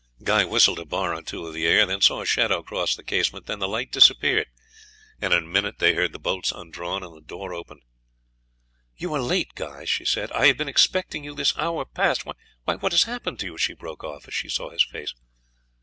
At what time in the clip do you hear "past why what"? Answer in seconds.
11.85-12.93